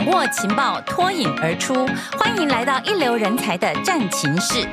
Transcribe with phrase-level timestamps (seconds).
[0.00, 1.86] 掌握情报，脱颖而出。
[2.18, 4.66] 欢迎来到一流人才的战情室。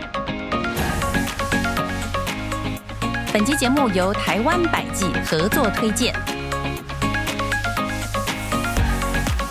[3.33, 6.13] 本期节目由台湾百济合作推荐。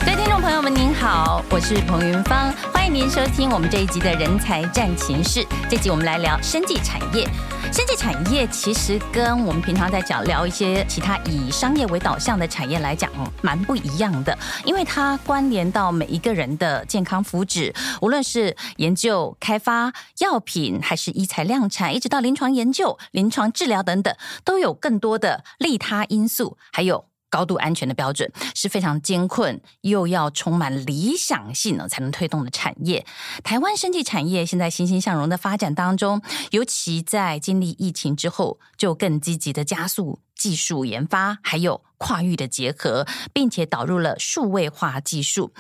[0.01, 5.47] 各位听众朋友们，您好，我是彭云芳，欢迎您收听我们这一集的人才战情室。
[5.69, 7.29] 这集我们来聊生技产业。
[7.77, 13.13] 生技产业其实跟我们平常在讲聊一些其他以商业为导向的产业来讲，
[13.43, 14.35] 蛮不一样的，
[14.65, 27.05] 因为它关联到每一个人的健康福祉，无论是研究开发药品，还是医材量产，一直到临床研究、临床治疗等等，都有更多的利他因素，还有。
[27.37, 33.05] 高度安全的标准是非常艰困，又要充满理想性呢，才能推动的产业。
[33.45, 36.23] 台湾生技产业现在欣欣向荣的发展当中，
[36.53, 41.83] 尤其在经历疫情之后，就更积极的加速技术研发，还有。
[41.99, 45.53] 跨域的结合，并且导入了数位化技术。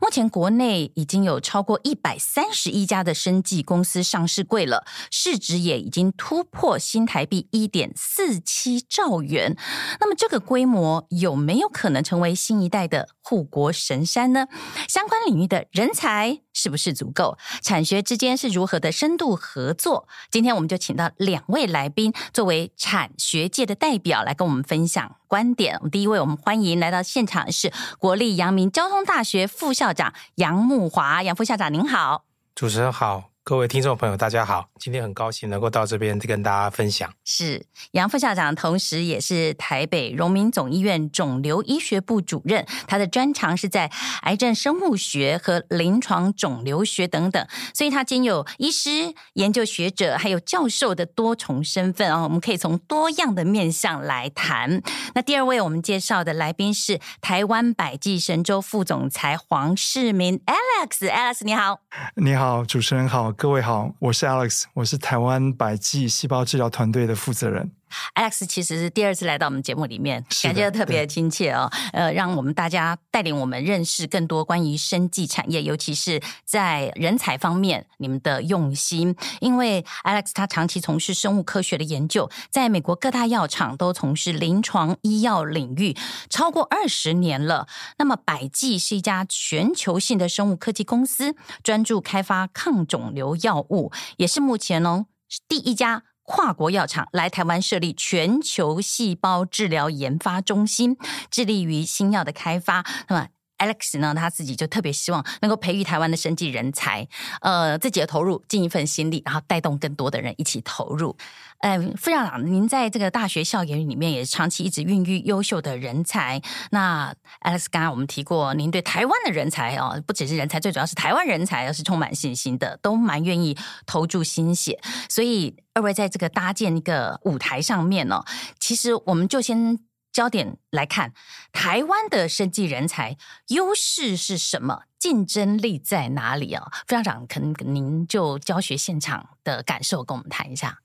[0.00, 9.56] 目前国内已经有超过一百三十一家的生技公司上市柜了，市值也已经突破新台币一点四七兆元。
[10.00, 14.46] 那么这个规模有没有可能成为新一代的护国神山呢？
[14.88, 17.36] 相关领域的人才是不是足够？
[17.62, 20.08] 产学之间是如何的深度合作？
[20.30, 25.80] 今天我们就请到两位来宾，作为产学界的代表来跟我们分享观点。
[25.88, 32.24] 第一位，我们欢迎来到现场是国立阳明交通大学副校长杨慕华，杨副校长您好。
[32.54, 33.33] 主持人好。
[33.46, 34.70] 各位听众朋友，大家好！
[34.80, 37.12] 今天很高兴能够到这边跟大家分享。
[37.26, 43.92] 是杨副校长，同时也是台北荣民总医院肿瘤医学部主任，他的专长是在
[44.22, 52.22] 癌症生物学和临床肿瘤学等等，所以他兼有医师、研究学者还有教授的多重身份啊。
[52.22, 54.80] 我们可以从多样的面向来谈。
[55.14, 61.80] 那第二位我们介绍的来宾是台湾百济神州副总裁黄世民 Alex，Alex Alex, 你好，
[62.14, 63.33] 你好，主持人好。
[63.36, 67.70] 各位好，我是 Alex，我是台湾百济细胞治疗团队的负责人。
[68.14, 71.70] Alex 其实是第二次来到我们节目里面，感觉特别亲切哦。
[71.92, 79.14] 呃，让我们大家带领我们认识更多关于生技产业，尤其是在人才方面，你们的用心。
[79.40, 85.96] 因为 Alex 他长期从事生物科学的研究，在美国各大药厂都从事临床医药领域
[86.28, 87.66] 超过二十年了。
[87.98, 95.06] 那么百济是一家全球性的生物科技公司，专注开发抗肿瘤药物，也是目前哦
[95.48, 96.02] 第一家。
[96.24, 100.96] 跨国药厂来台湾设立全球细胞治疗研发中心，
[101.30, 102.84] 致力于新药的开发。
[103.08, 103.28] 那么
[103.64, 107.06] Alex 呢，他自己就特别希望能够培育台湾的生技人才，
[107.40, 111.16] 呃，自己的投入尽一份心力，然后带动更多的人一起投入。
[111.60, 116.42] 嗯，副校长，您在这个大学校园里面也长期一直孕育优秀的人才。
[116.70, 124.78] 那 Alex 刚刚我们提过，您对台湾的人才哦，不只是人才，最主要是台湾人才，而是充满信心的，都蛮愿意投注心血。
[125.08, 128.22] 所以二位在这个搭建一个舞台上面呢，
[128.60, 129.78] 其实我们就先。
[130.14, 131.12] 焦点来看，
[131.52, 134.84] 台湾的生技人才优势是什么？
[134.96, 136.70] 竞争力在哪里啊？
[136.86, 140.78] 副校长，可能您就教学现场的感受跟我们谈一下。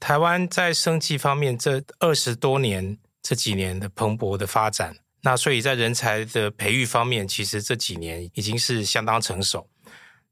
[0.00, 9.66] 台湾在生技方面这二十多年这几年的蓬勃的发展，那所以在人才的培育方面，其实这几年已经是相当成熟。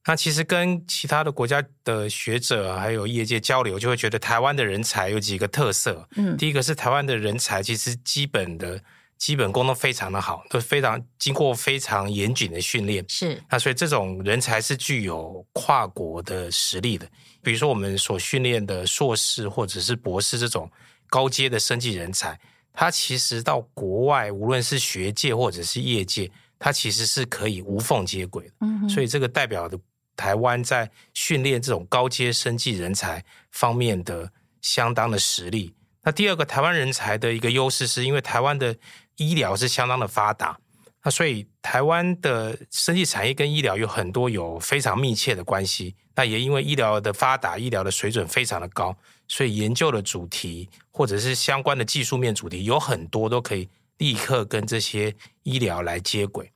[0.05, 6.09] 那其实跟其他的国家的学者还有业界交流，就会觉得台湾的人才有几个特色。
[6.17, 8.83] 嗯，第一个是台湾的人才其实基本的
[9.17, 13.05] 基本功都非常的好，都非常经过非常严谨的训练。
[13.09, 17.07] 是，那所以这种人才是具有跨国的实力的。
[17.41, 20.69] 比如说我们所训练的硕士或者是博士这种
[21.09, 22.37] 高阶的生技人才，
[22.73, 28.53] 他其实到国外，无论是学界或者是业界，他其实是可以无缝接轨的。
[28.63, 29.79] 嗯，所以这个代表的。
[30.17, 34.31] 台湾在训练这种高阶生技人才方面的
[34.61, 35.75] 相当的实力。
[36.03, 38.77] 那第二个，台湾人才的一个优势，是因为台湾的
[39.17, 40.59] 医疗是相当的发达，
[41.05, 45.95] 那所以台湾的生技产业跟医疗有很多有非常密切的关系。
[46.15, 48.97] 那也因为医疗的发达，医疗的水准非常的高，
[49.29, 53.69] 所以研究的主题或者是相关的技术面主题有很多都可以
[53.99, 56.51] 立刻跟这些医疗来接轨。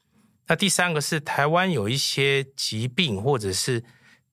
[0.49, 3.83] 那第三个是台湾有一些疾病或者是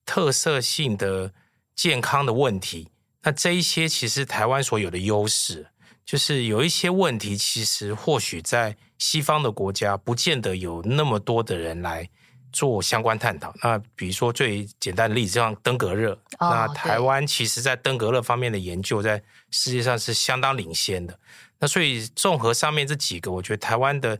[0.06, 1.32] 特色性的
[1.74, 2.88] 健康的问题，
[3.22, 5.66] 那这一些其实台湾所有的优势，
[6.04, 12.08] 就是有一些问题其实或许在西方的国家不见得有那么多的人来
[12.52, 13.52] 做相关探讨。
[13.60, 19.20] 那比如说最简单的例子，像登革热，哦，那台湾其实在登革热方面的研究在
[19.50, 21.18] 世界上是相当领先的。
[21.58, 24.16] 那所以综合上面这几个，我觉得台湾的。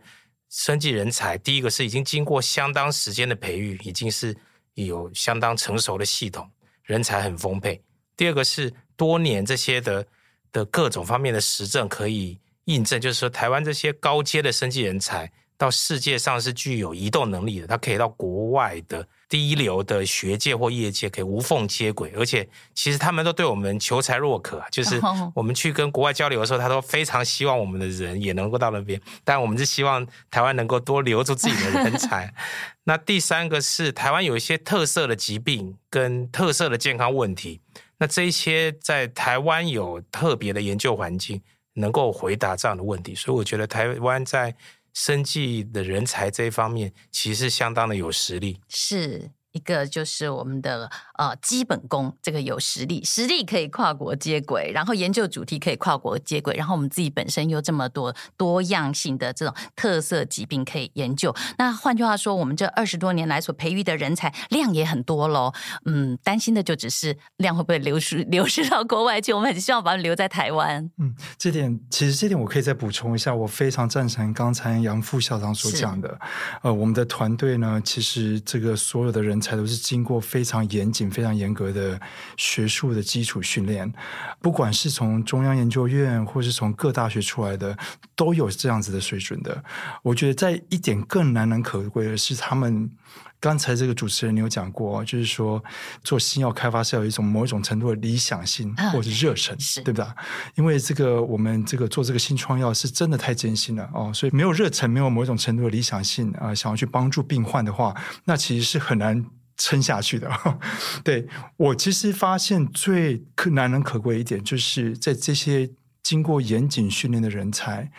[0.57, 4.35] 生技人才，第一个是已经经过相当时间的培育，已经是
[4.75, 6.49] 有相当成熟的系统，
[6.85, 7.83] 人才很丰沛。
[8.17, 10.07] 第二个是多年这些的
[10.53, 19.07] 的各种方面的实证可以印证，就是说台湾这些高阶的生技人才到世界上是具有移动能力的，他可以到国外的。
[19.29, 25.01] 第一流的学界或业界可以无缝接轨，而且其实他们都对我们求才若渴， 就是
[25.35, 29.01] 我们去跟国外交流的时候，他都非常希望我们的人也能够到那边。
[29.25, 32.33] 但我们是希望台湾能够多留住自己的人才。
[32.85, 37.61] 那第三个是台湾有一些特色的疾病跟特色的健康问题，
[37.99, 41.41] 那这一些在台湾有特别的研究环境，
[41.75, 43.15] 能够回答这样的问题。
[43.15, 44.55] 所以我觉得台湾在
[44.95, 48.61] 生计的人才这一方面，其实相当的有实力。
[48.69, 49.31] 是。
[49.55, 61.33] 一个就是我们的呃基本功，这个有实力，实力可以跨国接轨，然后研究主题可以跨国接轨，然后我们自己本身又这么多多样性的这种特色疾病可以研究。
[61.57, 65.53] 那换句话说，我们这二十多年来所培育的人才量也很多喽。
[65.85, 70.91] 嗯，担心的就只是量会不会流失 流失到国外去，我们很希望把它留在台湾。
[70.99, 76.19] 嗯，这点其实这点我可以再补充一下，我非常赞成刚才杨副校长所讲的。
[76.63, 79.41] 呃，我们的团队呢，其实这个所有的人。
[79.45, 82.01] 才都是经过非常严谨、非常严格的
[82.39, 83.93] 学术的基础训练，
[84.41, 87.77] 不管是从中央研究院，或是从各大学出来的，
[88.17, 89.63] 都有这样子的水准的。
[90.03, 92.91] 我觉得在一点更难能可贵的是，他们
[93.39, 95.63] 刚才这个主持人你有讲过，就是说
[96.03, 99.55] 做新药开发是要有一种某一种程度的理想性或者热忱，
[99.85, 100.07] 对不对？
[100.55, 107.95] 因为这个我们这个做这个新创药是真的太艰辛了哦，所以没有热忱，没有某一种程度的理想性啊、呃，想要去帮助病患的话，
[108.25, 109.25] 那其实是很难。
[109.57, 110.31] 撑下去的，
[111.05, 115.71] 对，我其实发现最难能可贵一点，就是在这些
[116.03, 117.91] 经过严谨训练的人才。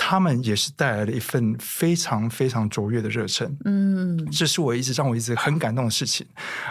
[0.00, 6.24] 他们也是带来了一份非常非常卓越的热忱，嗯，这是我一直让我一直很感动的事情，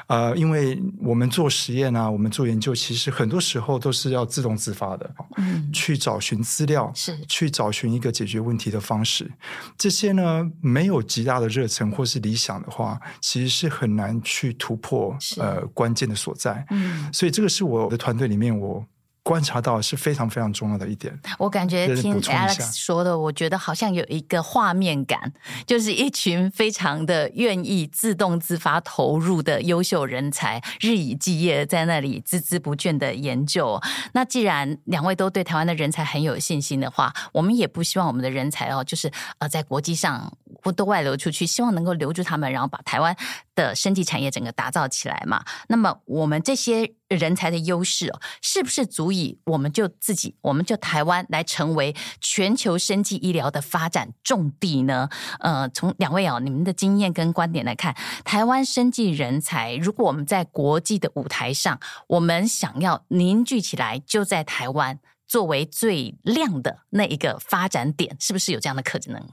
[0.07, 9.29] 呃，因为我们做实验啊，我们做研究，其实很多时候都是要自动自发的，嗯，去找寻资料，是去找寻一个解决问题的方式。
[9.77, 16.65] 这些呢，没有极大的热忱或是理想的话，其实是很难去突破呃关键的所在。
[16.69, 18.83] 嗯，所以这个是我的团队里面我。
[19.27, 21.13] 观察到是非常非常重要的一点。
[21.37, 25.33] 我感觉听 Alex 说的，我觉得好像有一个画面感，
[25.67, 33.77] 就是一群非常的愿意自动自发投入的优秀人才，日以继夜在那里孜孜不倦的研究。
[34.13, 43.15] 那既然两位都对台湾的人才很有信心的话，我们也不希望我们的人才哦，就是呃在国际上不都外流出去，希望能够留住他们，然后把台湾
[43.55, 45.43] 的生技产业整个打造起来嘛。
[45.67, 46.93] 那么我们这些。
[47.09, 55.07] 人才的优势哦，是不是足以我们就自己，我们就台湾来成为全球生技医疗的发展重地呢？
[55.39, 57.95] 呃，从两位啊，你们的经验跟观点来看，
[58.25, 69.25] 台湾生技人才，如果我们在国际的舞台上，我们想要凝聚起来，就在台湾作为最亮的那一个发展点，是不是有这样的可能？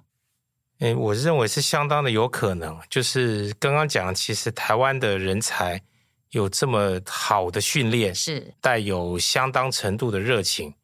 [0.81, 2.79] 诶，我认为是相当的有可能。
[2.91, 5.81] 就是刚刚讲，其实台湾的人才。
[6.31, 10.75] 有这么好的训练，是带有相当程度的热情。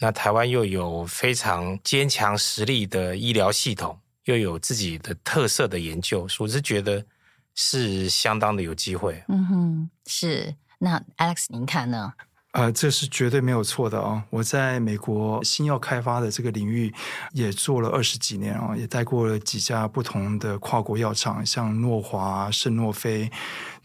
[0.00, 7.06] 那台湾又有非常坚强实力的医疗系统，又有自己的特色的研究，我是觉得
[7.54, 9.22] 是相当的有机会。
[9.28, 10.52] 嗯哼，是。
[10.76, 12.12] 那 Alex，您看呢？
[12.56, 14.24] 呃，这是绝对没有错的啊！
[14.30, 16.90] 我在美国新药开发的这个领域
[17.32, 23.30] 也做了二十几年啊，也带过了几家不同的跨国药厂，像诺华、圣诺菲。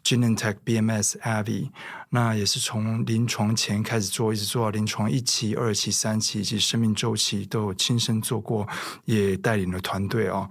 [0.03, 1.69] Genentech、BMS、Avi，
[2.09, 8.67] 那也是从临床前开始做，一直做到临床一期、二期、三期以及生命周期都有亲身做过，
[9.05, 10.49] 也带领了团队啊。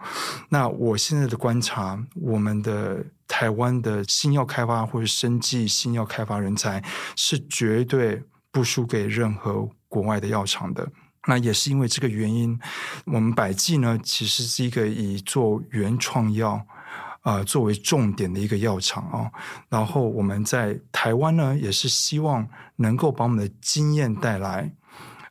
[0.48, 6.82] 那我现在的观察，我们的台湾的新药开发或者生技新药开发人才
[7.16, 10.88] 是绝对不输给任何国外的药厂的。
[11.26, 12.58] 那也是因为这个原因，
[13.04, 16.64] 我们百济呢，其实是一个以做原创药。
[17.20, 19.30] 啊，作为重点的一个药厂啊，
[19.68, 24.72] 然后我们在台湾呢，也是希望能够把我们的经验带来，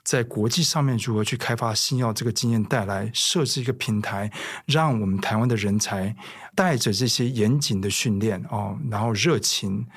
[0.03, 4.31] 在国际上面如何去开发新药这个经验带来，设置一个平台，
[4.65, 6.15] 让我们台湾的人才
[6.55, 9.87] 带着这些严谨的训练哦，然后热情。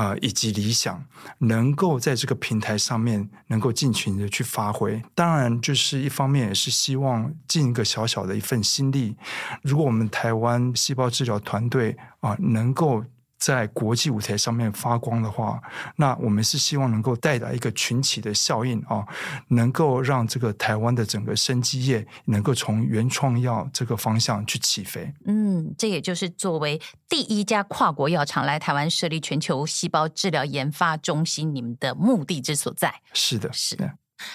[0.00, 1.04] 啊、以及理想
[1.40, 9.14] 能够在这个平台上面能够尽情的去发挥，当然就是一方面也是希望尽一个小小的一份心力。
[9.60, 13.04] 如果我们台湾细胞治疗团队啊、能够
[13.40, 15.60] 在国际舞台上面发光的话，
[15.96, 19.02] 那我们是希望能够带来一个群起的效应啊，
[19.48, 25.12] 能够让这个台湾的整个生机业能够从原创药这个方向去起飞。
[25.24, 32.94] 嗯，这也就是作为第一家跨国药厂来台湾设立全球细胞治疗研发中心，你们的目的之所在。
[33.14, 33.90] 是的，是的。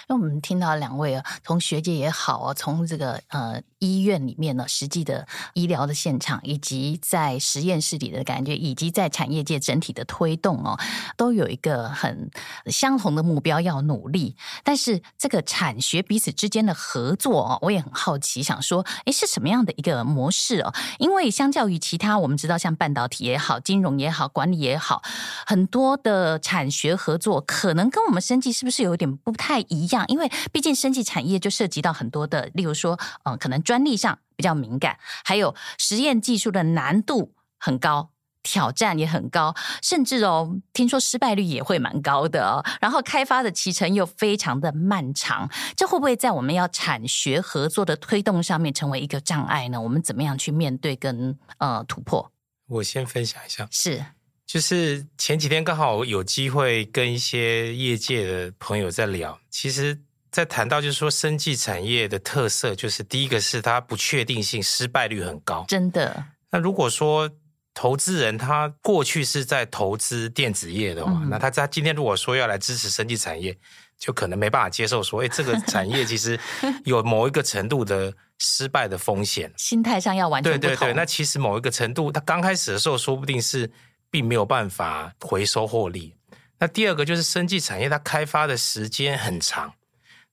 [0.09, 10.77] 因为我们听到两位啊，从学界也好啊，从这个呃医院里面呢，实际的医疗的现场，以及在实验室里的感觉，以及在产业界整体的推动哦，
[11.15, 12.29] 都有一个很
[12.67, 14.35] 相同的目标要努力。
[14.63, 20.73] 但是这个产学彼此之间的合作哦，我也很好奇，想说，诶，是什么样的一个模式哦？
[20.99, 25.01] 因为相较于其他，我们知道像半导体也好，金融也好，管理也好，
[25.45, 30.05] 很多的产学合作，可能跟我们生计是不是有点不太一样？
[30.07, 38.11] 因为毕竟生计产业就涉及到很多的，例如说，呃，可能专利上比较敏感，还有实验技术的难度很高，
[38.43, 42.63] 挑战也很高，甚至哦，听说失败率也会蛮高的哦。
[42.79, 49.81] 然后开发的期程又非常的漫长，这会不会在我们要产学合作的推动上面成为一个障碍呢？
[49.81, 52.31] 我们怎么样去面对跟呃突破？
[52.67, 54.05] 我先分享一下，是。
[54.45, 59.99] 就是前几天刚好有机会跟一些业界的朋友在聊，其实，
[60.35, 65.63] 在谈到就是说，生技产业的特色就是第一个是它不确定性，失败率很高。
[65.67, 66.25] 真的。
[66.51, 67.29] 那如果说
[67.73, 73.57] 投资人他过去是在投资电子业的话，嗯、那他他今天如果说要来支持生技产业，
[73.97, 76.37] 就可能没办法接受说，哎，这个产业其实
[76.83, 79.49] 有某一个程度的失败的风险。
[79.55, 83.71] 心态上要完全对对，那其实某一个程度，他刚开始的时候说不定是。
[84.11, 86.15] 并没有办法回收获利。
[86.57, 89.73] 那第二个就是生技产业，它开发的时间很长。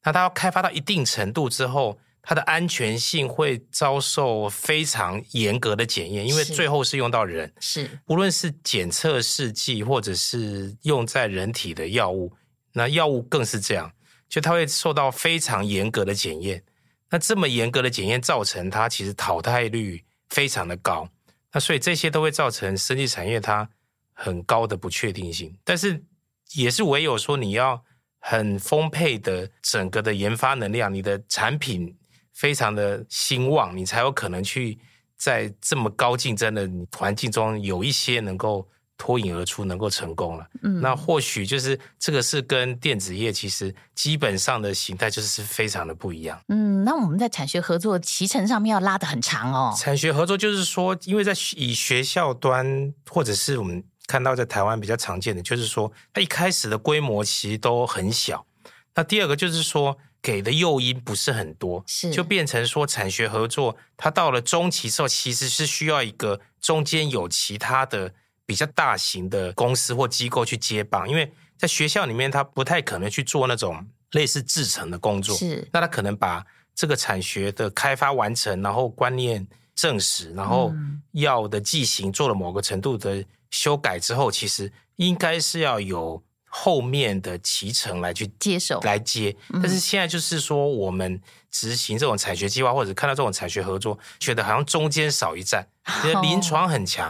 [0.04, 7.52] 那它要开发到一定程度之后，它的安全性会遭受非常严格的检验，因为最后是用到人。
[7.60, 12.32] 是，无论是检测试剂，或者是用在人体的药物，
[12.72, 13.92] 那药物更是这样，
[14.28, 16.62] 就它会受到非常严格的检验。
[17.10, 21.08] 那这么严格的检验，造成它其实淘汰率非常的高。
[21.52, 23.68] 那所以这些都会造成生技产业它
[24.14, 26.02] 很高的不确定性，但是
[26.54, 27.84] 也是唯有说你要
[28.22, 31.94] 很丰沛的整个的研发能量，你的产品
[32.32, 34.78] 非常的兴旺，你才有可能去
[35.18, 38.66] 在这么高竞争的环境中有一些能够。
[38.98, 40.46] 脱颖而出，能够成功了。
[40.62, 46.40] 嗯，那或许就是这个是跟电子业其实基本上的形态就是非常的不一样。
[46.50, 49.74] 嗯，那我们在产学合作脐程上面要拉得很长哦。
[49.76, 58.44] 产学合作就是说，因为在以学校端或者是我们看到在台湾比较常见的，就是说它一开始的规模其实都很小。
[58.94, 68.12] 那第二个就是说给的诱因不是很多，是就变成说产学合作，它到了中期之后，其实是需要一个中间有其他的。
[68.44, 75.34] 比较大型的公司或机构去接棒，因为在学校里面，它不太可能去做那种类似制程的工作。
[75.36, 76.44] 是，那它可能把
[76.74, 80.74] 这个产学的开发完成，然后观念证实，然后
[81.12, 89.36] 药的剂型做了某个程度的修改之后，其实应该是要有后面的期程来去接手来接。
[89.52, 95.68] 但是现在就是说，我们执行这种产学计划，或者看到这种产学合作，觉得好像中间少一站，
[96.04, 97.06] 因为临床很强。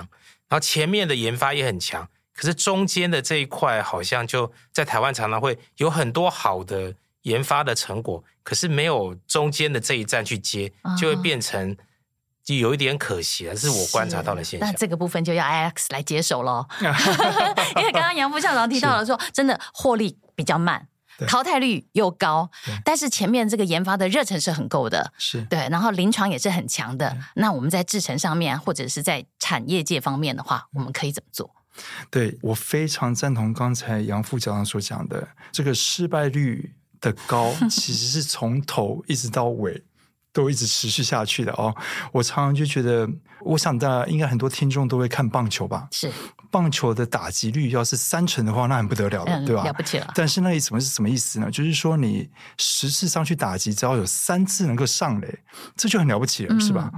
[0.48, 10.70] 然后前面的研发也很强，可是中间的这一块好像就在台湾常常会有很多好的研发的成果，可是没有中间的这一站去接，
[11.00, 11.74] 就会变成
[12.44, 13.56] 就有一点可惜了。
[13.56, 14.68] 是我观察到的现象。
[14.68, 16.66] 那这个部分就要 IX 来接手喽，
[17.76, 20.88] 因为刚刚杨副校长提到了说，真的获利比较慢。
[21.28, 22.50] 淘汰率又高，
[22.84, 27.16] 但是前面这个研发的热忱是很够的，是对，然后临床也是很强的。
[27.34, 31.54] 那我们在制程上面，或者是在产业界方面的话，我们可以怎么做？
[32.10, 39.84] 对，我非常赞同刚才杨副校长所讲的，这个失败率的高， 其实是从头一直到尾。
[40.32, 41.74] 都一直持续下去的哦，
[42.12, 43.08] 我常常就觉得，
[43.42, 45.88] 我想大家应该很多听众都会看棒球吧？
[45.90, 46.10] 是
[46.50, 49.64] 棒球的打击率要是三成的话，那很不得了了，嗯、对吧？
[49.64, 50.10] 了不起了。
[50.14, 51.50] 但是那什么是什么意思呢？
[51.50, 55.38] 就是说你十次上去打击，只要有三次能够上垒，
[55.76, 56.90] 这就很了不起了，嗯、是吧？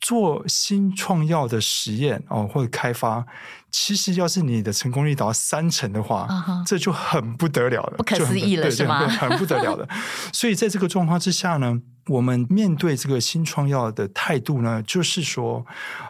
[0.00, 3.24] 做新创药的实验哦，或者开发，
[3.70, 6.66] 其实要是你的成功率达到三成的话，uh huh.
[6.66, 9.06] 这就很不得了了，不可思议了，是吗？
[9.08, 9.88] 很不得了的。
[10.32, 15.64] 所以在这个状况之下呢，我们面对这个新创药的态度呢，就是说，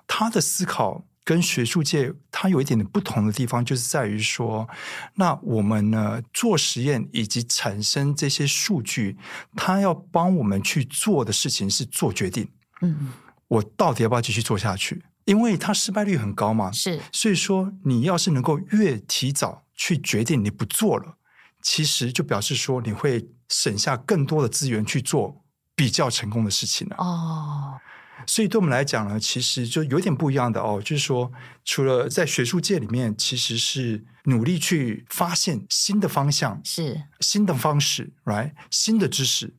[0.07, 4.69] 他的思考跟学术界他有一点点不同的地方，就是在于说，
[5.15, 9.17] 那我们呢做实验以及产生这些数据，
[9.57, 12.49] 他要帮我们去做的事情是做决定，
[12.81, 13.13] 嗯。
[13.51, 15.03] 我到底要不要继续做下去？
[15.31, 16.73] 因为它失败率很高嘛。
[16.73, 21.17] 是，所以说你要是能够越提早去决定你不做了，
[21.63, 25.45] 其实就表示说你会省下更多的资源去做
[25.77, 26.97] 比较成功的事情了。
[26.99, 27.79] 哦。
[28.27, 31.33] 所以对我们来讲呢，其实就有点不一样的哦，就是说，
[31.65, 39.55] 除了在学术界里面，其实是努力去发现新的方向，是新的方式，right，新的知识。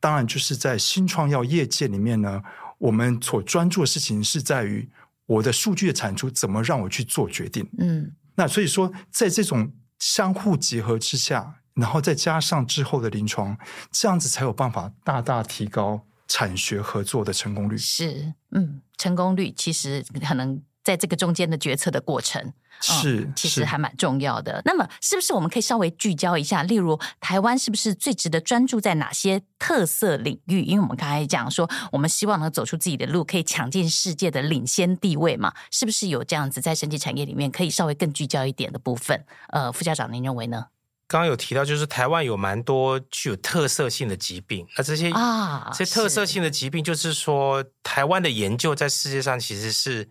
[0.00, 2.42] 当然，就是在新创药业界里面呢，
[2.78, 4.90] 我们所专注的事情是在于
[5.26, 7.68] 我的数据的产出怎么让我去做决定。
[7.78, 13.56] 嗯，那所以说，在这种相互结合之下，然后再加上之后的临床，
[13.90, 16.06] 这样子才有办法大大提高。
[16.28, 24.60] 产学合作的成功率是，嗯，成功率其实可能在这个中间的决策的过程是，嗯、其实还蛮重要的。
[24.64, 26.62] 那么，是不是我们可以稍微聚焦一下？
[26.62, 30.62] 例如，台湾是不是最值得专注在哪些特色领域？
[30.62, 35.52] 因为我们刚才讲说，我们希望能走出自己的路，可以抢进世界的领先地位嘛？
[35.70, 39.24] 是不是有这样子在升级产业里面可以稍微更聚焦一点的部分？
[39.48, 40.66] 呃，副校长，您认为呢？
[41.08, 50.08] 刚刚有提到，就是台湾有蛮多具有特色性的疾病，那这些啊，这些特色性的疾病，就是说台湾的研究在世界上其实是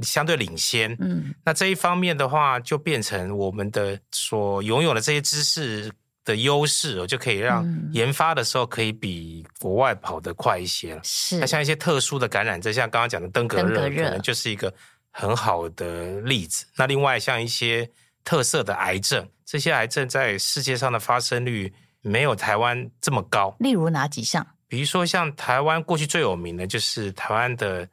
[0.00, 0.96] 相对领先。
[1.00, 5.90] 嗯，那这一方面的话，就变成我们的所拥有的这些知识
[6.24, 11.00] 的优势，就可以让研发的时候可以比国外跑得快一些了。
[11.04, 14.72] 是，那像一些特殊的感染症，像刚刚讲的登革热，可能就是一个
[15.10, 16.66] 很好的例子。
[16.76, 17.90] 那另外像一些
[18.24, 19.28] 特色的癌症。
[19.46, 21.70] 这些癌症在世界上的发生率
[22.00, 23.54] 没有台湾这么高。
[23.60, 24.44] 例如哪几项？
[24.66, 27.86] 比如说像台湾过去最有名的就是台湾的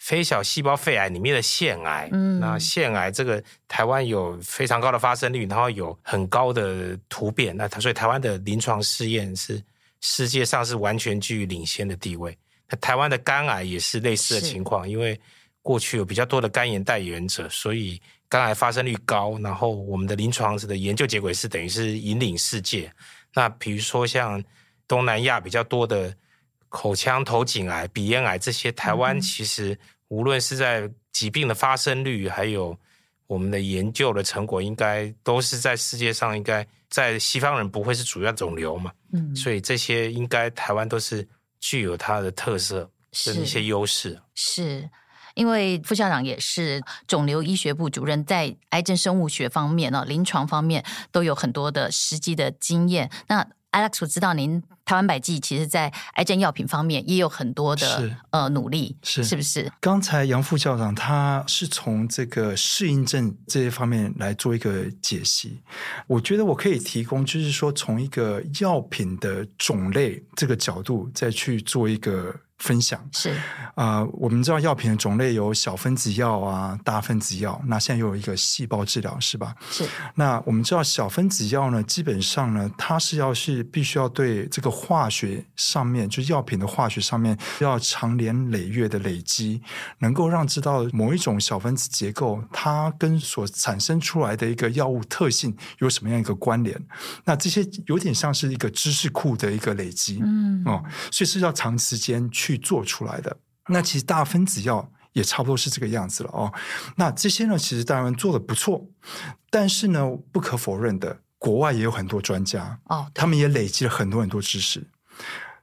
[0.00, 2.08] 非小细胞肺癌里面的腺癌。
[2.10, 7.56] 嗯，那腺癌这个台湾有非常高的发生率，然后有很高的突变。
[7.56, 9.62] 那所以台湾的临床试验是
[10.00, 12.36] 世界上是完全居于领先的地位。
[12.68, 15.20] 那台湾的肝癌也是类似的情况，因为
[15.62, 18.02] 过去有比较多的肝炎带原者，所以。
[18.30, 22.88] 肝癌发生率高，然后我们的临床的研究结果是等于是引领世界。
[23.34, 24.40] 那比如说像
[24.86, 26.14] 东南亚比较多的
[26.70, 32.74] 口腔头颈癌、鼻咽癌这些，台湾其实无论是在疾病的发生率，还有
[33.26, 38.90] 我们的研究的成果，应该都是在世界上应该在西方人不会是主要肿瘤嘛。
[39.12, 41.28] 嗯，所以这些应该台湾都是
[41.60, 42.90] 具有它的特色
[43.26, 44.18] 跟一些优势。
[44.34, 44.80] 是。
[44.80, 44.90] 是
[45.34, 53.08] 因为副校长也是肿瘤医学部主任，在癌症生物学方面呢，临床方面都有很多的实际的经验。
[53.28, 59.70] 那 Alex，我知道您台湾百济其实，在癌症药品方面也有很多的呃努力，是是不是？
[59.78, 65.60] 刚才杨副校长他是从这个适应症这些方面来做一个解析，
[66.08, 72.34] 我觉得我可以提供，就是说从一个药品的种类这个角度再去做一个。
[72.60, 73.30] 分享是
[73.74, 79.54] 啊、呃，我们知道药品的种类有小分子药啊、大分子药，那现在又有一个细胞治疗，是吧？
[79.70, 79.82] 是。
[80.14, 89.62] 那我们知道小分子药呢，基本上呢，它是要是必须要对这个化学上面，就药品的化学上面，要长年累月的累积，
[90.00, 96.78] 能够让知道某一种小分子结构，它跟所产生出来的一个药物特性有什么样一个关联。
[97.24, 102.50] 那这些有点像是一个知识库的一个累积，嗯哦，所以是要长时间去。
[102.50, 103.36] 去做出来的，
[103.68, 106.52] 那其实大分子药也差不多是这个样子了哦。
[106.96, 108.88] 那这些呢，其实当然做的不错，
[109.50, 114.86] 但是呢，不可否认的，国外也有很多专家哦，他们也累积了很多很多知识。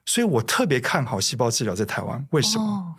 [0.06, 2.63] 所以我特别看好细胞治疗在台湾，为什么？
[2.66, 2.96] 哦、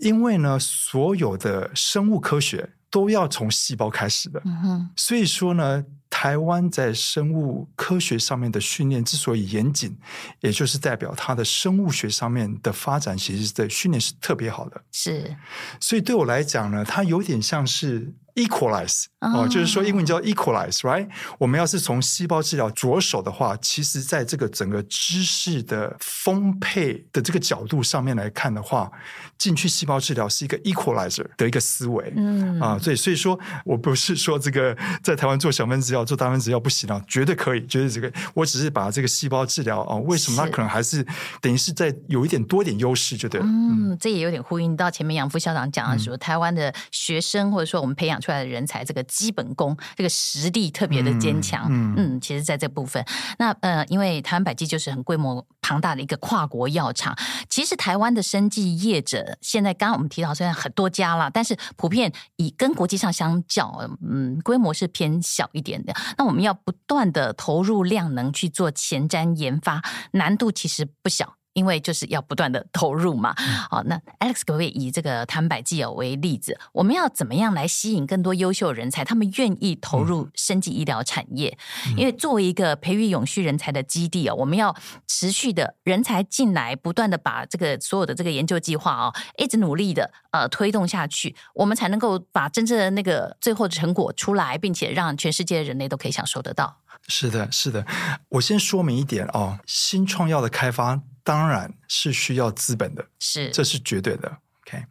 [0.00, 5.84] 因为呢，所有的生物科学都要从细胞开始的，嗯哼，所以说呢。
[6.14, 9.96] 台湾在生物科学上面的训练之所以严谨，
[10.40, 14.78] 也就是代表它的生物学上面的发展，其实的训练是特别好的。
[14.92, 15.34] 是，
[15.80, 18.12] 所以对我来讲呢，它有点像是。
[18.34, 21.06] Equalize 哦，就是说英文叫 equalize，right？
[21.38, 28.90] 我们要是从细胞治疗着手的话，其实在这个整个知识的丰沛的这个角度上面来看的话，
[29.36, 41.06] 进去细胞治疗是一个 equalizer 的一个思维，嗯啊，所以所以说我不是说这个在台湾做小分子药、做大分子药不行啊，绝对可以，绝对这个，我只是把这个细胞治疗啊，为什么它可能还是
[41.42, 43.46] 等于是在有一点多一点优势，就对了。
[43.46, 48.21] 嗯，这也有点呼应到前面杨副校长讲的说，台湾的学生或者说我们培养。
[48.22, 51.66] 出来的人才，这个基本功，这个实力特别的坚强。
[51.68, 53.04] 嗯，嗯，其实，在这部分，
[53.38, 57.14] 那呃，因为台湾百济就是很规模庞大的一个跨国药厂。
[57.50, 65.92] 其实，台湾的生技业者现在，刚刚我们提到虽然很多家了，但是普遍以跟国际上相较，嗯，规模是偏小一点的。
[66.16, 69.82] 那我们要不断的投入量能去做前瞻研发，
[70.12, 71.34] 难度其实不小。
[71.54, 73.34] 因为就是要不断的投入嘛。
[73.70, 76.58] 好，那 Alex 可不可以以这个谭百济为例子？
[76.72, 79.04] 我们要怎么样来吸引更多优秀人才？
[79.04, 81.56] 他们愿意投入生技医疗产业？
[81.88, 84.74] 嗯、因为作为一个培育永续人才的基地哦，我们要
[85.06, 96.78] 持续的人才进来，不断的把这个所有的这个研究计划哦，一直努力的呃推动下去，我们才能够把真正的那个最后的成果出来，并且让全世界的人类都可以享受得到。
[97.08, 97.84] 是的，是的。
[98.28, 104.38] 我先说明一点哦，新创药的开发当然是需要资本的，是，这是绝对的。
[104.66, 104.84] OK，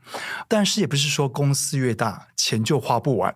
[0.48, 3.34] 但是也不是说公司越大钱就花不完，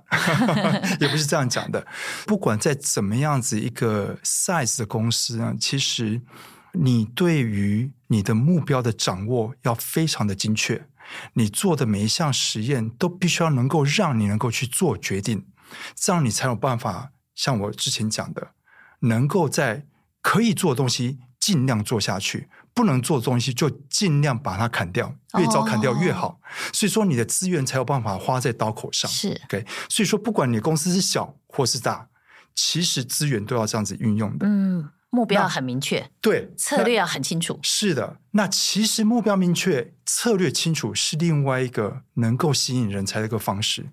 [0.99, 1.86] 也不是这样讲的。
[2.25, 6.21] 不管在怎么样子一个 size 的公司呢，其实
[6.73, 10.86] 你对于你的目标的掌握要非常的精确，
[11.34, 15.47] 你做的每一项实验都必须要能够让你能够去做决定，
[15.95, 18.51] 这样你才有办法像我之前讲的。
[18.99, 19.86] 能够在
[20.21, 26.28] 可以做的东西尽量做下去，不能做的东西就尽量把它砍掉，越早砍掉越好。
[26.28, 26.38] 哦、
[26.74, 29.10] 所以说，你的资源才有办法花在刀口上。
[29.10, 29.66] 是，OK。
[29.90, 32.10] 所以说，不管你公司是小或是大，
[32.54, 34.46] 其实资源都要这样子运用的。
[34.46, 37.58] 嗯，目标很明确，对，策略要很清楚。
[37.64, 43.90] 是的，那其实目标明确、策略清楚是另外一个能够吸引人才的一个方式。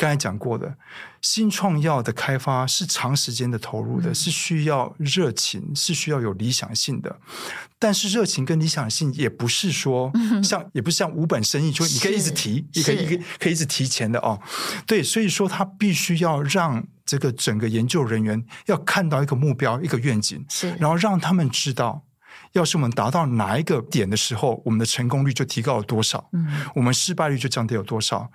[0.00, 0.74] 刚才讲过的，
[1.20, 7.20] 新创药的开发是长时间的投入的，嗯、是需要热情，是需要有理想性的。
[7.78, 10.10] 但是热情跟理想性也不是说
[10.42, 14.40] 像，嗯、也不是像无本生意，就你可以一直提，也可以可以可以一直提钱的哦。
[14.86, 22.02] 对，所以说他必须要让这个整个研究人员要看到一个目标，一个愿景，是，然后让他们知道。
[22.52, 26.28] 要是我们达到哪一个点的时候，我们的成功率就提高了多少？
[26.32, 28.30] 嗯，我们失败率就降低了多少？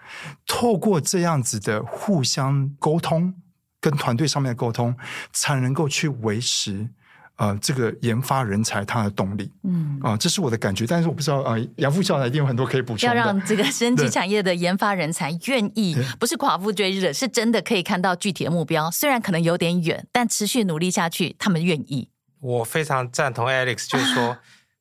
[0.48, 3.34] 透过这样子的互相沟通，
[3.82, 4.96] 跟团队上面的沟通，
[5.34, 6.90] 才能够去维持
[7.36, 9.52] 呃这个研发人才他的动力。
[9.64, 13.08] 嗯啊、呃，这是我的感觉，但是我不知道啊，杨、呃、副校长一定有很多可以补充。
[13.08, 22.10] 要让这个升级产业的研发人才愿意，不是寡妇追日，是真的可以看到具体的目标，虽然可能有点远，但持续努力下去，他们愿意。
[22.40, 24.38] 我非常赞同 Alex， 就是说，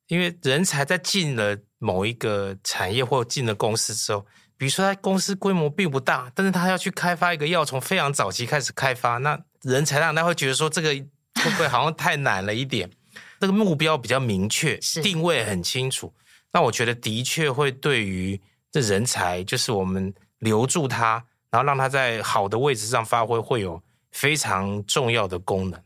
[0.07, 4.25] 因为人才在进了某一个产业或进了公司之后，
[4.57, 12.89] 比如说他公司规模并不大，但是他要去开发一个药，从非常早期开始开发，那人才让他会觉得说这个会不会好像太难了一点？
[13.39, 16.13] 这个目标比较明确，定位很清楚，
[16.53, 18.41] 那我觉得的确会对于
[18.71, 25.79] 这人才，就是我们留住他，然后让他在好的位置上发挥，会有非常重要的功能。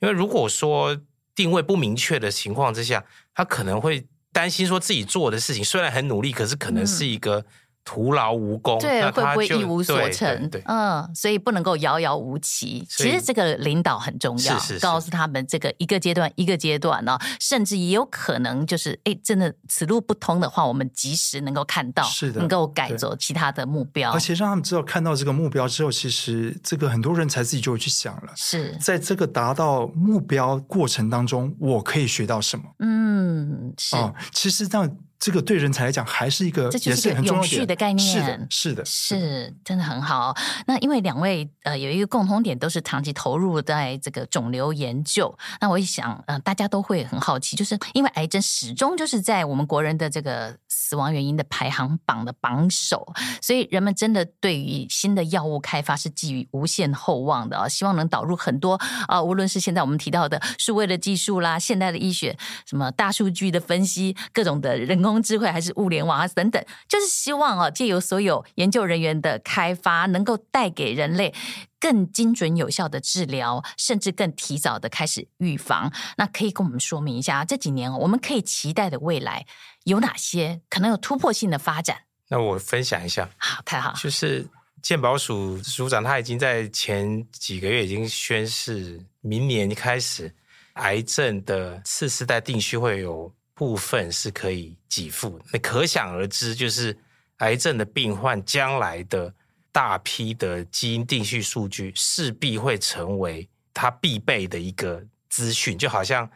[0.00, 0.96] 因为如果说
[1.38, 7.44] 定位不明确的情况之下，他可能会担心说自己做的事情虽然很努力，可是可能是一个
[7.88, 10.50] 徒劳无功，对，会不会一无所成？
[10.50, 12.86] 对，嗯，所以不能够遥遥无期。
[12.86, 32.64] 其实这个领导很重要，是是告诉他们这个一个阶段一个阶段呢，甚至也有可能就是哎，真的此路不通的话，我们及时能够看到，是的，能够改走其他的目标，而且让他们知道看到这个目标之后，其实这个很多人才自己就会去想了，是在这个达到目标过程当中，我可以学到什么？
[32.80, 34.94] 嗯，是，哦，其实这样。
[35.18, 38.08] 这个对人才来讲还是一个，这就是一个永续的概念。
[38.08, 40.32] 是的，是的，是真的很好。
[40.66, 45.36] 那因为两位呃有一个共同点，都是长期投入在这个肿瘤研究。
[45.60, 53.04] 那我一想，呃，大家都会很好奇，就是因为癌症始终就是在我们国人的这个死亡原因的排行榜的榜首，
[53.42, 57.68] 所以人们真的对于新的药物开发是寄予无限厚望的啊！
[57.68, 58.74] 希望能导入很多
[59.08, 65.07] 啊，无论是现在我们提到的数位的技术啦，现代的医学，什么大数据的分析，各种的人工。
[65.22, 71.32] 智慧还是物联网啊等等，就是希望啊，借由所有研究人员的开发，能够带给人类
[71.80, 75.90] 更精准有效的治疗，甚至更提早的开始预防。
[76.16, 79.46] 那可以跟我们说明一下，这几年我们可以期待的未来
[79.84, 82.02] 有哪些可能有突破性的发展？
[82.28, 84.46] 那我分享一下，好，太好，就是
[84.82, 90.34] 健保署署长他已经在前几个月已经宣示，明年开始
[90.74, 93.32] 癌症的次世代定序会有。
[93.58, 96.96] 部分是可以给付，那可想而知，就是
[97.38, 99.34] 癌症的病患将来的
[99.72, 106.30] 大批的基因定序数据势必会成为他必备的一个资讯，就好像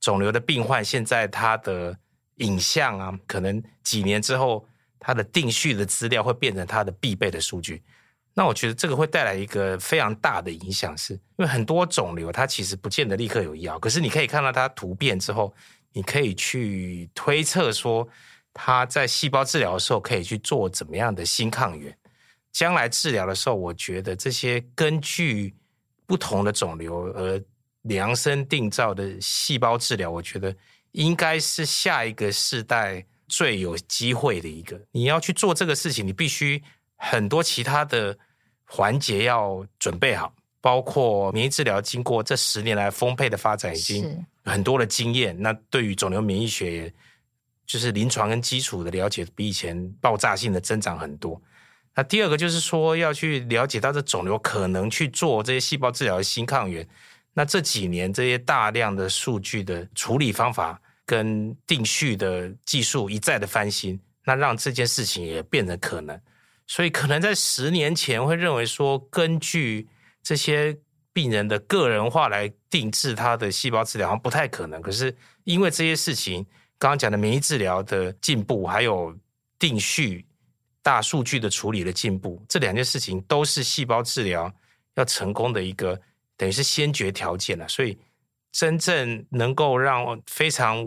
[0.00, 1.96] 肿瘤的病患现在他的
[2.38, 4.66] 影像啊，可能几年之后
[4.98, 7.84] 他的定序的资料会变成他的必备的数据。
[8.34, 15.54] 那我觉得这个会带来一个非常大的影响，是因为很多肿瘤它其实不见得立刻有药，可是你可以看到它突变之后。
[15.94, 18.06] 你可以去推测说，
[18.52, 21.96] 他在细胞治疗的时候可以去做怎么样的新抗原，
[22.52, 25.54] 将来治疗的时候，我觉得这些根据
[26.04, 27.42] 不同的肿瘤而
[27.82, 30.54] 量身定造的细胞治疗，我觉得
[30.92, 34.80] 应该是下一个世代最有机会的一个。
[34.90, 36.62] 你要去做这个事情，你必须
[36.96, 38.16] 很多其他的
[38.64, 45.36] 环节要准备好，包括免疫治疗，经过这十年来丰沛的发展，已经很多的经验。
[45.40, 46.92] 那对于肿瘤免疫学，
[47.66, 51.40] 就是临床跟基础的了解，比以前爆炸性的增长很多。
[51.96, 56.86] 那第二个就是说，要去了解到这肿瘤可能去做这些细胞治疗的新抗原。
[57.32, 66.20] 那这几年这些大量的数据的处理方法跟定序的技术一再的翻新，那让这件事情也变得可能。
[66.66, 69.88] 所以可能在十年前会认为说，根据
[70.22, 70.76] 这些
[71.12, 74.82] 病人的个人化来定制他的细胞治疗，好像不太可能。
[74.82, 76.44] 可是因为这些事情，
[76.76, 79.16] 刚刚讲的免疫治疗的进步，还有
[79.60, 80.26] 定序
[80.82, 84.52] 大数据的处理的进步，这两件事情都是细胞治疗
[84.96, 86.00] 要成功的一个。
[86.36, 87.96] 等于是先决条件了，所以
[88.50, 90.84] 真正能够让非常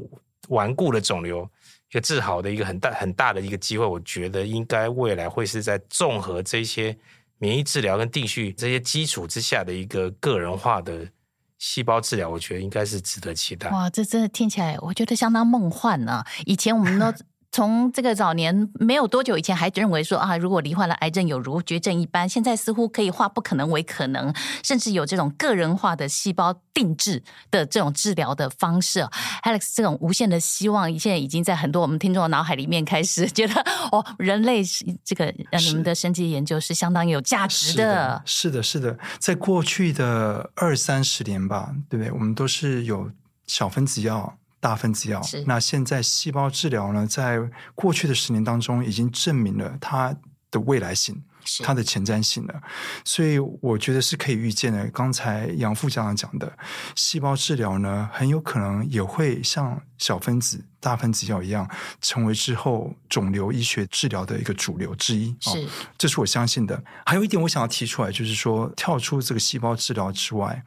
[0.50, 1.50] 顽固的肿瘤
[1.90, 6.94] 一个治好的一个很大很大的一个机会，我觉得应该未来会是在综合这些
[7.38, 11.10] 免疫治疗跟定序这些基础之下的一个个人化的
[11.60, 13.70] 细胞治疗，我觉得应该是值得期待。
[13.72, 17.14] 哇，这真的听起来我觉得相当梦幻呢、以前我们都。
[17.52, 22.28] 从这个早年没有多久以前，还认为说啊，如果罹患了癌症，有如绝症一般。
[22.28, 24.32] 现在似乎可以化不可能为可能，
[24.64, 29.00] 甚至有这种个人化的细胞定制的这种治疗的方式。
[29.44, 33.56] Alex，这种无限的希望，现在已经在很多我们听众的脑海里面开始觉得，
[33.92, 34.62] 哦，人类
[35.04, 38.22] 这个你们的生技研究是相当有价值的。
[38.26, 42.12] 是的，是的，是的，在过去的二三十年吧，对不对？
[42.12, 43.10] 我们都是有
[43.48, 44.38] 小分子药。
[44.68, 47.40] 大分子药，那现在细胞治疗呢，在
[47.74, 50.14] 过去的十年当中，已经证明了它
[50.52, 51.24] 的未来性。
[51.64, 52.62] 它的前瞻性的，
[53.06, 54.86] 所以我觉得是可以预见的。
[54.90, 56.52] 刚才杨副校长讲的，
[56.94, 61.70] 细胞治疗呢，很有可能也会像小分子、大分子药一样，
[62.02, 65.34] 成为之后肿瘤医学治疗的一个主流之一。
[65.40, 66.84] 是，哦，这是我相信的。
[67.06, 70.62] 还有一点，我想要提出来，就是说，跳出这个细胞治疗之外，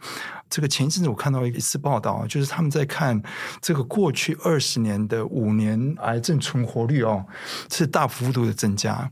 [0.49, 3.23] 这个前一阵子我看到一次报道，就是他们在看
[3.61, 7.27] 这个过去二十年的五年癌症存活率哦，
[7.71, 9.11] 是大幅度的增加。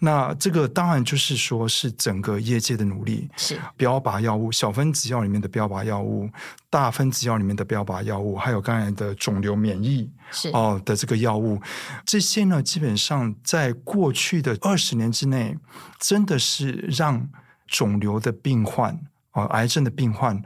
[0.00, 1.04] 那这个当然。
[1.04, 6.30] 就是说，是整个业界的努力，是标靶药物、小分子药里面的标靶药物、
[6.70, 11.60] 大分子药里面的标靶药物，还有刚才的肿瘤免疫是哦的这个药物，
[12.04, 15.56] 这些呢，基本上在过去的二十年之内，
[15.98, 17.28] 真的是让
[17.66, 19.00] 肿瘤的病患
[19.32, 20.42] 哦、癌症的病患，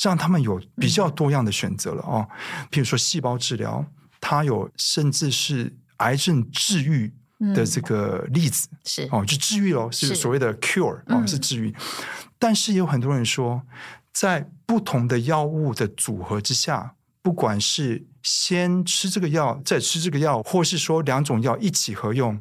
[0.00, 2.28] 让他们有比较多样的选择了哦。
[2.70, 3.84] 譬如说细胞治疗，
[4.20, 7.12] 它有甚至是癌症治愈。
[7.54, 11.68] 的这个例子、嗯、是哦，就治愈喽，是所谓的 cure 啊、哦，是治愈。
[11.68, 11.74] 嗯、
[12.36, 13.62] 但是也有很多人说，
[14.12, 22.38] 在不同的药物的组合之下，不管是先吃这个药，再吃这个药，或是说两种药一起合用，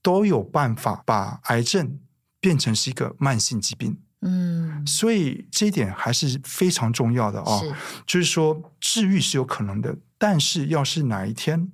[0.00, 1.98] 都有办法把癌症
[2.38, 3.98] 变成是一个慢性疾病。
[4.20, 7.60] 嗯，所以这一点还是非常重要的哦。
[7.64, 7.74] 是
[8.06, 11.72] 就是说治愈是有可能的，但是要是哪一天。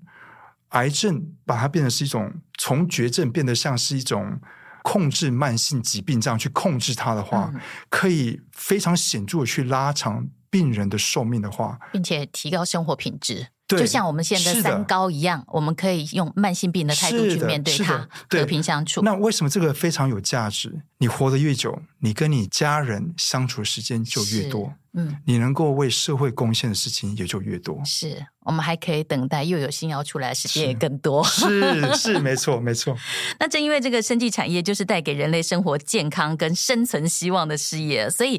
[0.71, 4.41] 癌症把它变成是一种从绝症变得像是一种
[4.83, 13.49] 控制慢性疾病这样去控制它的话，嗯、可以非常显著的去拉长病人的寿命的话，并且提高生活品质。
[13.67, 19.03] 对，就像我们现在的三高一样，我们可以用慢性病的态度去面对它，和平相处。
[19.03, 20.83] 那为什么这个非常有价值？
[20.99, 27.81] 你活得越久，你跟你家人相处的时间就越多，嗯，你能够为社会贡献的事情也就越多。
[27.85, 28.27] 是。
[28.45, 31.25] 我们还可以等待又有新药出来，时间也更多。
[31.25, 32.95] 是是，是没错没错。
[33.41, 38.39] 那正因为这个生技产业就是带给人类生活健康跟生存希望的事业，所以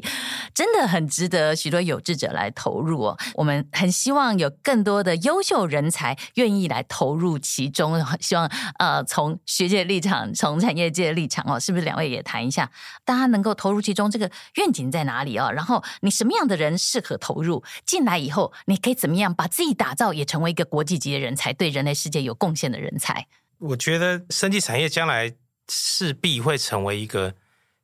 [0.54, 3.18] 真的很值得许多有志者来投入哦。
[3.34, 8.00] 我们很希望有更多的优秀人才愿意来投入其中。
[8.20, 12.70] 希望呃，从学界立场，从产业界的立场哦，是不是两位也谈一下，
[13.04, 15.50] 大家能够投入其中，这个愿景在哪里哦？
[15.50, 23.26] 然后你什么样的人适合投入进来以后，你可以怎么样把自己打造也成为一个国际级的人才，对人类世界有贡献的人才。
[23.58, 25.34] 我觉得生技产业将来
[25.68, 27.34] 势必会成为一个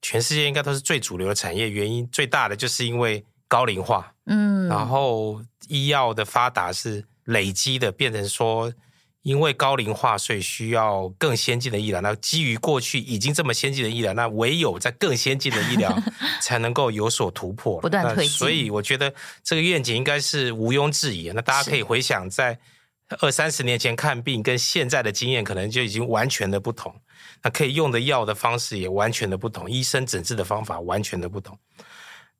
[0.00, 1.70] 全世界应该都是最主流的产业。
[1.70, 8.72] 原因最大的就是因为高龄化，嗯，然后医药的发达是累积的，变成说
[9.22, 12.00] 因为高龄化，所以需要更先进的医疗。
[12.00, 15.96] 那基于过去已经这么先进的医疗，那唯有在更先进的医疗
[16.42, 18.32] 才能够有所突破，不断推进。
[18.36, 21.30] 所以我觉得这个愿景应该是毋庸置疑。
[21.30, 22.58] 那大家可以回想，在
[23.20, 26.94] 二三十年前看病跟现在的经验，可能就已经完全的不同。
[27.42, 31.56] 那可以用的药的方式也完全的不同，医生诊治的方法完全的不同。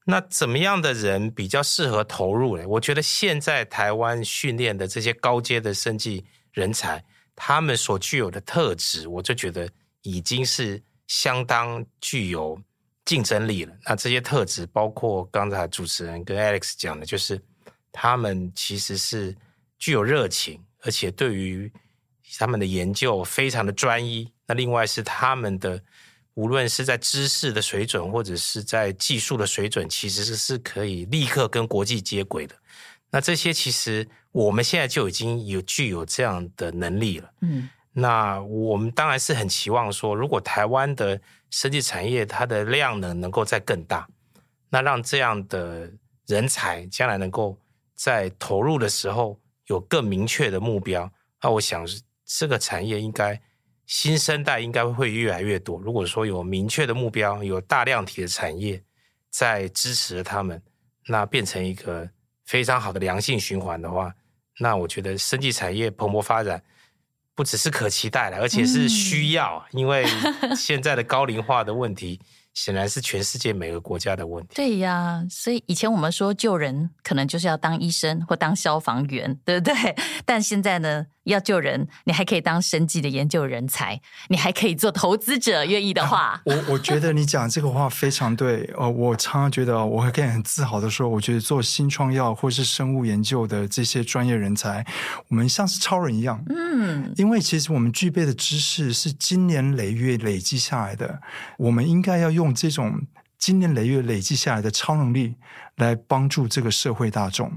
[0.05, 2.65] 那怎么样的人比较适合投入呢？
[2.67, 9.69] 我觉得现在台湾训练的这些高阶的生技人才，他们所具有的特质，我就觉得
[10.03, 12.61] 已经是相当具有
[13.05, 13.75] 竞争力了。
[13.85, 17.41] 那这些特质包括刚才主持人跟 Alex 讲的，就是
[17.91, 19.37] 他们其实是
[19.79, 21.73] 具有热情，而且对于
[22.39, 24.33] 他们的研究非常的专一。
[24.47, 25.83] 那另外是他们的。
[26.35, 32.57] 无论是在知识的水准，或者是在技术的水准，其实是可以立刻跟国际接轨的。
[33.13, 37.31] 那这些其实我们现在就已经有具有这样的能力了。
[37.43, 41.21] 嗯，那我们当然是很期望说，如果台湾的
[41.51, 44.09] 生技产业它的量能能够再更大，
[44.71, 45.89] 那让这样的
[46.27, 47.57] 人才将来能够
[47.95, 51.09] 在投入的时候有更明确的目标。
[51.41, 51.87] 那我想
[52.25, 53.41] 这个产业应该。
[53.85, 55.79] 新生代应该会越来越多。
[55.81, 58.83] 如果说有明确的目标，有大量体的产业
[59.29, 60.63] 在支持他们，
[61.09, 62.09] 那变成一个
[62.53, 64.15] 非常好的良性循环的话，
[64.59, 66.63] 那我觉得生技产业蓬勃发展
[67.35, 70.05] 不只是可期待了，而且是需要，嗯、因为
[70.55, 72.21] 现在的高龄化的问题。
[72.55, 74.55] 显然是全世界每个国家的问题。
[74.55, 79.75] 对呀，所以以前我们说救人，可能就是要当医生或当消防员，对不对？
[80.25, 86.19] 但现在呢，要救人，你还可以当生计的研究人才，你还可以做投资者，愿意的话。
[86.19, 88.71] 啊、我我觉得你讲这个话非常对。
[88.77, 94.85] 呃，我常常觉得，我还可以很自豪的说，我觉得做新创药或是生物研究的这些专业人才，
[95.29, 96.45] 我们像是超人一样。
[96.51, 101.21] 嗯，因为其实我们具备的知识是经年累月累积下来的，
[101.57, 102.42] 我们应该要用。
[102.43, 103.07] 用这种
[103.39, 105.37] 经年累月累积下来的超能力
[105.77, 107.53] 来帮助这个社会大众。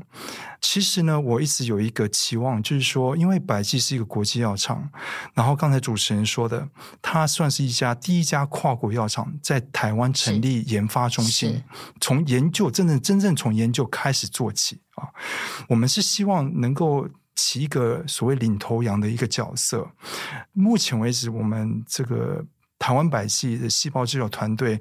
[0.62, 4.89] 其实呢，我一直有一个期望，就是说，因为百济是一个国际药厂，
[5.36, 6.67] 然后刚才主持人说的，
[7.04, 11.63] 它算是一家第一家跨国药厂在台湾成立研发中心，
[12.02, 15.10] 从研究真正真正从研究开始做起啊。
[15.69, 19.91] 我们是希望能够起一个所谓领头羊的一个角色。
[20.54, 22.43] 目前为止，我们这个。
[22.86, 24.80] 台湾百济的细胞制药团队，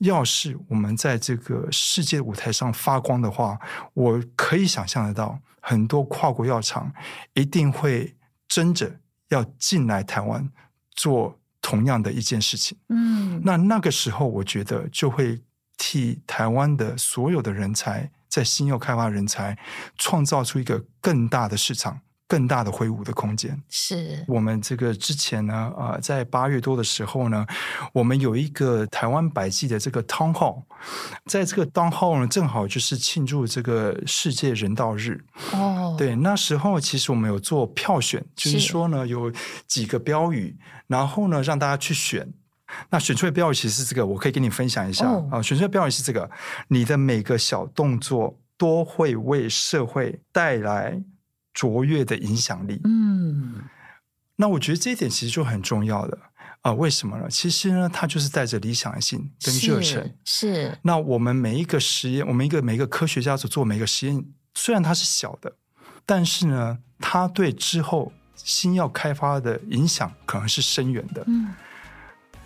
[0.00, 3.58] 要是我们在这个世界舞台上发光的话，
[3.94, 6.92] 我可以想象得到，很多跨国药厂
[7.32, 8.14] 一定会
[8.46, 10.46] 争着要进来台湾
[10.96, 12.76] 做同样的一件事情。
[12.90, 15.40] 嗯，那那个时候，我觉得就会
[15.78, 19.56] 替台湾的所有的人才，在新药开发人才，
[19.96, 22.02] 创造出一个更大的市场。
[22.28, 23.60] 更大的挥舞的空间。
[23.68, 27.46] 是我们这个之前呢，呃，在八月多的时候呢，
[27.92, 30.62] 我们有一个台湾百济的这个 Town Hall，
[31.26, 35.24] 在这个 Town Hall 呢，正好就是庆祝这个世界人道日。
[35.52, 39.32] 哦，对，那时候其实我们有做票选，就是说呢，有
[39.66, 40.56] 几个标语，
[40.88, 42.32] 然后呢，让大家去选。
[42.90, 45.24] 那选出来的标语其实是这个，我可以跟你分享一下啊。
[45.30, 46.28] 哦，选出来的标语是这个：
[46.66, 51.00] 你的每个小动作都会为社会带来。
[51.56, 53.54] 卓越的影响力，嗯，
[54.36, 56.18] 那我觉得这一点其实就很重要了
[56.60, 56.74] 啊、呃。
[56.74, 57.26] 为什么呢？
[57.30, 60.14] 其实呢，它就是带着理想性跟热忱。
[60.22, 60.76] 是。
[60.82, 64.22] 那我们每一个实验，我们一个每一个科学家所做每一个实验，
[64.54, 65.56] 虽然它是小的，
[66.04, 71.24] 但是呢，它对之后新药开发的影响可能是深远的。
[71.26, 71.54] 嗯。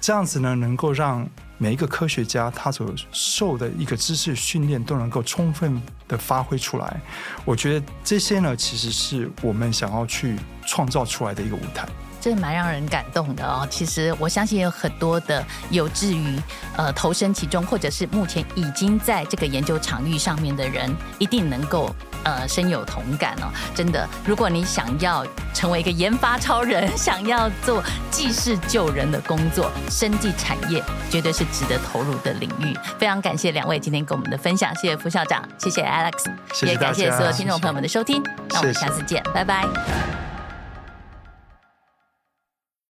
[0.00, 1.28] 这样子呢，能够让。
[1.62, 6.98] 每一个科学家他所受的一个知识训练都能够充分的发挥出来，
[7.44, 11.86] 我觉得这些呢，其实是我们想要去创造出来的一个舞台。
[12.20, 13.66] 这蛮让人感动的哦。
[13.70, 16.38] 其实我相信有很多的有志于
[16.76, 21.94] 呃投身其中，或者是目前已经在这个研究场域上面的人，一定能够。
[22.22, 24.06] 呃，深有同感哦，真的。
[24.26, 32.76] 如果你想要成为一个研发超人，想要做济世救人的工作，生技产业绝对是值得投入的领域。
[32.98, 36.12] 非常感谢两位今天跟我们的分享，谢谢副校长，谢谢 Alex，
[36.52, 38.22] 谢谢也感谢所有听众朋友们的收听。
[38.22, 40.39] 谢谢，那我们下次见，拜拜。